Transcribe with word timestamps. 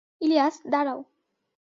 ইলিয়াস, 0.21 0.55
দাঁড়াও! 0.71 0.99